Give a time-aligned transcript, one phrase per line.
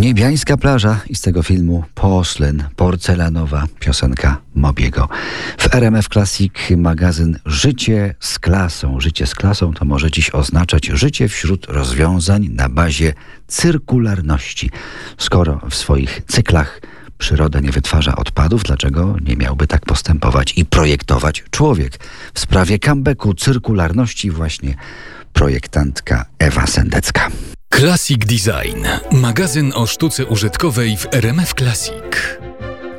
[0.00, 5.08] Niebiańska plaża i z tego filmu Porcelain, porcelanowa piosenka Mobiego.
[5.58, 9.00] W RMF Classic magazyn Życie z klasą.
[9.00, 13.12] Życie z klasą to może dziś oznaczać życie wśród rozwiązań na bazie
[13.46, 14.70] cyrkularności.
[15.18, 16.80] Skoro w swoich cyklach
[17.18, 21.98] przyroda nie wytwarza odpadów, dlaczego nie miałby tak postępować i projektować człowiek?
[22.34, 24.74] W sprawie comebacku cyrkularności właśnie
[25.32, 27.30] projektantka Ewa Sendecka.
[27.74, 28.86] Classic Design.
[29.12, 32.39] Magazyn o sztuce użytkowej w RMF Classic.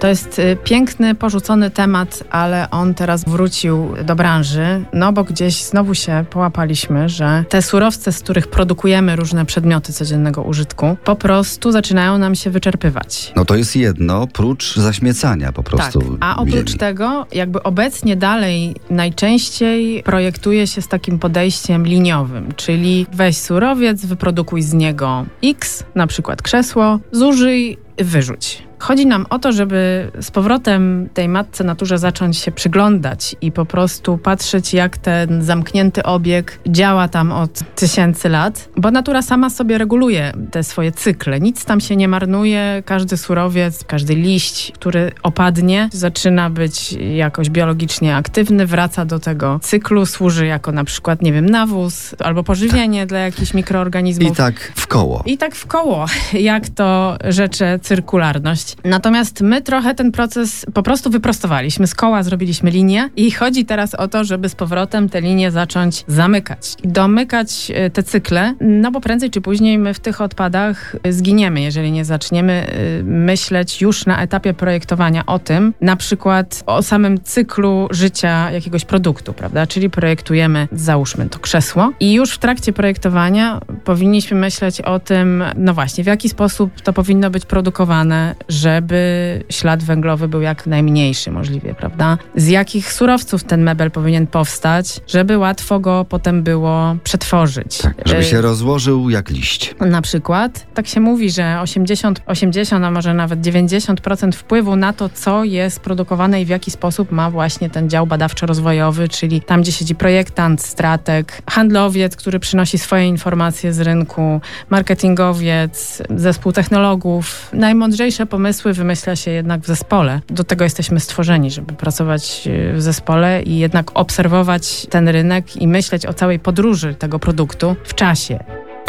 [0.02, 5.64] To jest y, piękny, porzucony temat, ale on teraz wrócił do branży, no bo gdzieś
[5.64, 11.72] znowu się połapaliśmy, że te surowce, z których produkujemy różne przedmioty codziennego użytku, po prostu
[11.72, 13.34] zaczynają nam się wyczerpywać.
[13.36, 16.00] No to jest jedno, prócz zaśmiecania po prostu.
[16.00, 16.80] Tak, a oprócz ziemi.
[16.80, 24.62] tego, jakby obecnie dalej najczęściej projektuje się z takim podejściem liniowym, czyli weź surowiec, wyprodukuj
[24.62, 28.71] z niego X, na przykład krzesło, zużyj, wyrzuć.
[28.82, 33.66] Chodzi nam o to, żeby z powrotem tej matce naturze zacząć się przyglądać i po
[33.66, 39.78] prostu patrzeć, jak ten zamknięty obieg działa tam od tysięcy lat, bo natura sama sobie
[39.78, 41.40] reguluje te swoje cykle.
[41.40, 48.16] Nic tam się nie marnuje, każdy surowiec, każdy liść, który opadnie, zaczyna być jakoś biologicznie
[48.16, 53.20] aktywny, wraca do tego cyklu, służy jako na przykład, nie wiem, nawóz albo pożywienie dla
[53.20, 54.32] jakichś mikroorganizmów.
[54.32, 55.24] I tak w koło.
[55.26, 58.71] I tak w koło, jak to rzecze cyrkularność.
[58.84, 61.88] Natomiast my trochę ten proces po prostu wyprostowaliśmy.
[61.88, 66.04] Z koła zrobiliśmy linię i chodzi teraz o to, żeby z powrotem te linie zacząć
[66.08, 66.76] zamykać.
[66.84, 71.62] Domykać e, te cykle, no bo prędzej czy później my w tych odpadach e, zginiemy,
[71.62, 77.24] jeżeli nie zaczniemy e, myśleć już na etapie projektowania o tym, na przykład o samym
[77.24, 79.68] cyklu życia jakiegoś produktu, prawda?
[79.68, 85.74] Czyli projektujemy, załóżmy to krzesło i już w trakcie projektowania powinniśmy myśleć o tym, no
[85.74, 91.74] właśnie, w jaki sposób to powinno być produkowane, żeby ślad węglowy był jak najmniejszy możliwie,
[91.74, 92.18] prawda?
[92.36, 97.78] Z jakich surowców ten mebel powinien powstać, żeby łatwo go potem było przetworzyć.
[97.78, 99.76] Tak, żeby Y, się rozłożył jak liść.
[99.80, 105.10] na przykład, tak się mówi, że 80, 80, a może nawet 90% wpływu na to,
[105.10, 109.72] co jest produkowane i w jaki sposób ma właśnie ten dział badawczo-rozwojowy, czyli tam, gdzie
[109.72, 117.50] siedzi projektant, strateg, handlowiec, który przynosi swoje informacje z rynku, marketingowiec, zespół technologów.
[117.54, 120.22] Najmądrzejsze pomysły wymyśla się jednak w zespole.
[120.28, 125.68] Do tego jesteśmy stworzeni, żeby pracować y, w zespole i jednak obserwować ten rynek i
[125.68, 128.40] myśleć o całej podróży tego produktu w czasie.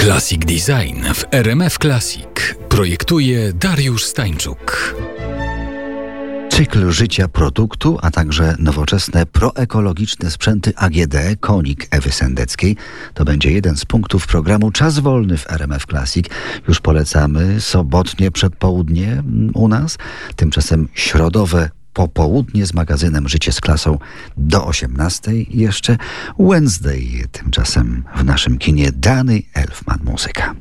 [0.00, 2.54] Classic Design w RMF Classic.
[2.68, 4.94] Projektuje Dariusz Stańczuk.
[6.52, 12.76] Cykl życia produktu, a także nowoczesne proekologiczne sprzęty AGD Konik Ewy Sendeckiej
[13.14, 16.26] to będzie jeden z punktów programu Czas Wolny w RMF Classic.
[16.68, 19.98] Już polecamy sobotnie przedpołudnie mm, u nas,
[20.36, 23.98] tymczasem środowe popołudnie z magazynem Życie z klasą
[24.36, 25.96] do 18 i jeszcze
[26.38, 30.54] Wednesday tymczasem w naszym kinie Dany Elfman Muzyka.